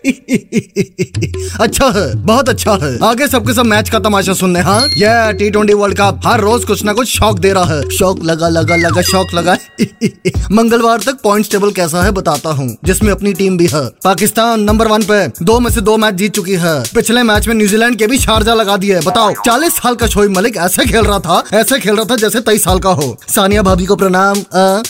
[1.60, 5.50] अच्छा है, बहुत अच्छा है। आगे सबके सब मैच का तमाशा सुनने हाँ ये टी
[5.50, 8.76] ट्वेंटी वर्ल्ड कप हर रोज कुछ ना कुछ शौक दे रहा है। शौक लगा लगा
[8.76, 9.56] लगा, शौक लगा।
[10.52, 14.88] मंगलवार तक पॉइंट्स टेबल कैसा है बताता हूँ। जिसमें अपनी टीम भी है। पाकिस्तान नंबर
[14.88, 18.06] वन पे दो में से दो मैच जीत चुकी है। पिछले मैच में न्यूजीलैंड के
[18.06, 21.78] भी शारजा लगा दिए। बताओ, चालीस साल का शोएब मलिक ऐसे खेल रहा था, ऐसे
[21.80, 24.42] खेल रहा था जैसे तेईस साल का हो। सानिया भाभी को प्रणाम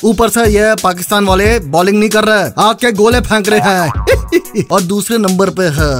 [0.04, 4.28] ऊपर से ये पाकिस्तान वाले बॉलिंग नहीं कर रहे। आग के गोले फेंक रहे हैं।
[4.72, 5.92] और दूसरे नंबर पे है।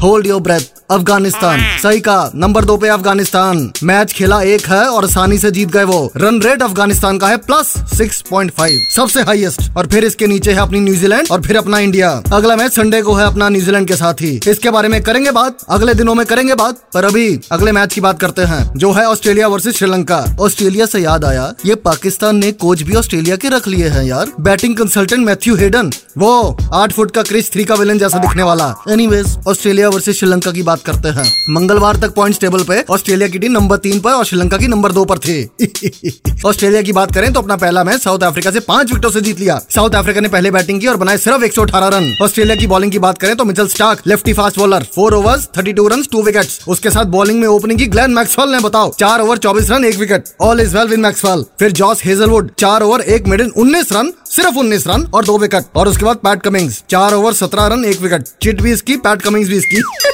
[0.00, 1.60] Hold your breath Afghanistan.
[1.82, 5.84] सही कहा। नंबर दो पे अफ़गानिस्तान। मैच खेला एक है और आसानी से जीत गए
[5.84, 10.58] वो। रन रेट अफ़गानिस्तान का है प्लस 6.5 सबसे हाईएस्ट। और फिर इसके नीचे है
[10.58, 14.14] अपनी न्यूजीलैंड और फिर अपना इंडिया। अगला मैच संडे को है अपना न्यूजीलैंड के साथ
[14.14, 15.58] ही। इसके बारे में करेंगे बात?
[15.68, 16.76] अगले दिनों में करेंगे बात?
[16.94, 20.98] पर अभी अगले मैच की बात करते हैं, जो है ऑस्ट्रेलिया वर्सेज श्रीलंका। ऑस्ट्रेलिया से
[20.98, 25.26] याद आया, ये पाकिस्तान ने कोच भी ऑस्ट्रेलिया के रख लिए हैं यार। Batting consultant
[25.26, 25.90] Matthew Hayden.
[26.18, 30.50] वो आठ फुट का क्रिस थ्री का विलन जैसा दिखने वाला। एनीवेज ऑस्ट्रेलिया वर्सेज श्रीलंका
[30.50, 34.10] की बात करते हैं। मंगलवार तक पॉइंट्स टेबल पे ऑस्ट्रेलिया की टीम नंबर तीन पर
[34.10, 35.42] और श्रीलंका की नंबर दो पर थी।
[36.46, 39.40] ऑस्ट्रेलिया की बात करें तो अपना पहला मैच साउथ अफ्रीका से पाँच विकेटों से जीत
[39.40, 42.92] लिया। साउथ अफ्रीका ने पहले बैटिंग की और बनाए सिर्फ़ 118 रन। ऑस्ट्रेलिया की बॉलिंग
[42.92, 46.48] की बात करें तो Mitchell Starc lefty fast bowler four overs 32 run two wicket
[46.68, 49.96] उसके साथ बॉलिंग में ओपनिंग की ग्लैन मैक्सवेल ने बताओ, चार ओवर 24 रन, एक
[49.96, 54.12] wicket all is well win Maxwell फिर जॉस हेजलवुड चार ओवर एक मिडन 19 रन,
[54.26, 57.84] सिर्फ़ 19 रन और दो विकेट और उसके बाद पैट कमिंग्स चार ओवर 17 रन,
[57.84, 60.13] एक विकेट चिट भी इसकी पैट कमिंग्स भी इसकी।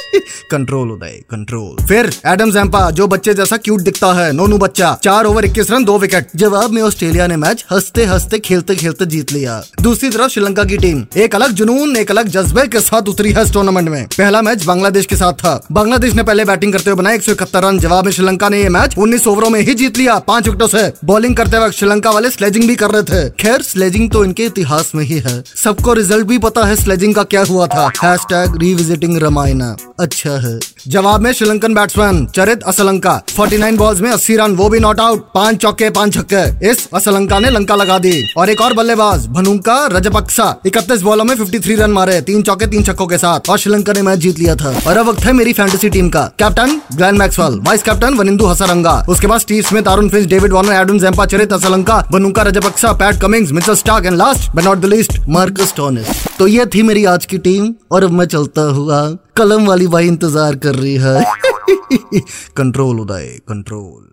[0.51, 4.97] कंट्रोल उदय कंट्रोल फिर एडम जैम्पा जो बच्चे जैसा क्यूट दिखता है, नोनू बच्चा.
[5.03, 9.05] चार ओवर इक्कीस रन, दो विकेट जवाब में ऑस्ट्रेलिया ने मैच हँसते हँसते, खेलते खेलते
[9.05, 9.61] जीत लिया.
[9.81, 13.43] दूसरी तरफ़ श्रीलंका की टीम एक अलग जुनून, एक अलग जज्बे के साथ उतरी है
[13.43, 14.05] इस टूर्नामेंट में.
[14.07, 15.59] पहला मैच बांग्लादेश के साथ था.
[15.71, 17.79] बांग्लादेश ने पहले बैटिंग करते हुए बनाए एक सौ इकहत्तर रन.
[17.79, 20.17] जवाब में श्रीलंका ने ये मैच उन्नीस ओवरों में ही जीत लिया.
[20.19, 20.91] पाँच विकेटों से.
[21.05, 23.29] बॉलिंग करते वक्त श्रीलंका वाले स्लेजिंग भी कर रहे थे.
[23.39, 25.43] खैर स्लेजिंग तो इनके इतिहास में ही है.
[25.55, 27.91] सबको रिज़ल्ट भी पता है स्लेजिंग का क्या हुआ था.
[28.03, 34.09] हैश टैग रिविजिटिंग रामायणा अच्छा है। जवाब में श्रीलंकन बैट्समैन चरित असलंका, 49 बॉल्स में
[34.11, 37.97] 80 रन, वो भी नॉट आउट पाँच चौके, पाँच छक्के। इस असलंका ने लंका लगा
[37.99, 42.67] दी। और एक और बल्लेबाज, भनुका रजपक्सा 31 बॉलों में 53 रन मारे, तीन चौके,
[42.67, 45.33] तीन छक्कों के साथ। और श्रीलंका ने मैच जीत लिया था। और अब वक्त है
[45.33, 49.87] मेरी फैंटेसी टीम का। Captain Glenn Maxwell vice captain Wanindu Hasaranga उसके बाद Steve Smith
[49.87, 54.17] Aaron Finch David Warner Adam Zampa Charith Asalanka, Bhanuka Rajapaksa Pat Cummins Mitchell Starc and
[54.17, 58.03] last but not the least Marcus Stoinis तो ये थी मेरी आज की team और
[58.03, 59.01] अब मैं चलता हुआ
[59.37, 61.23] कलम वाली भाई इंतज़ार कर रही है।
[62.57, 64.07] कंट्रोल उदय कंट्रोल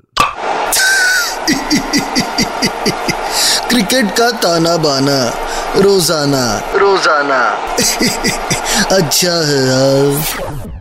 [3.70, 5.18] क्रिकेट का ताना बाना
[5.76, 6.44] रोज़ाना.
[6.76, 7.40] रोज़ाना।
[8.96, 10.77] अच्छा है यार।